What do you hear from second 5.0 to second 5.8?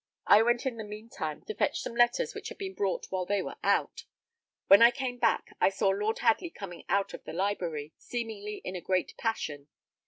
back, I